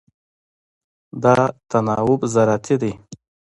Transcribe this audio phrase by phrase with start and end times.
[1.23, 1.35] دا
[1.69, 2.91] تناوب زراعتي دی.